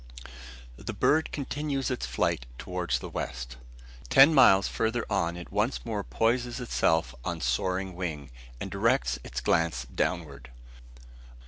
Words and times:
The 0.77 0.93
bird 0.95 1.31
continues 1.31 1.91
its 1.91 2.07
flight 2.07 2.47
towards 2.57 2.97
the 2.97 3.07
west. 3.07 3.57
Ten 4.09 4.33
miles 4.33 4.67
farther 4.67 5.05
on 5.11 5.37
it 5.37 5.51
once 5.51 5.85
more 5.85 6.03
poises 6.03 6.59
itself 6.59 7.13
on 7.23 7.39
soaring 7.39 7.93
wing, 7.95 8.31
and 8.59 8.71
directs 8.71 9.19
its 9.23 9.41
glance 9.41 9.85
downward. 9.93 10.49